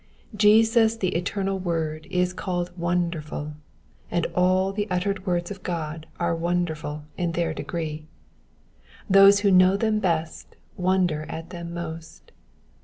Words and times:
Jesus 0.35 0.97
the 0.97 1.09
eternal 1.15 1.59
Word 1.59 2.07
is 2.09 2.33
called 2.33 2.75
Wonderful, 2.75 3.53
and 4.09 4.25
all 4.33 4.73
the 4.73 4.87
uttered 4.89 5.27
words 5.27 5.51
of 5.51 5.61
God 5.61 6.07
are 6.19 6.35
wonderful 6.35 7.03
in 7.19 7.33
their 7.33 7.53
degree. 7.53 8.07
Those 9.07 9.41
who 9.41 9.51
know 9.51 9.77
them 9.77 9.99
best 9.99 10.55
wonder 10.75 11.27
at 11.29 11.51
them 11.51 11.71
most. 11.75 12.31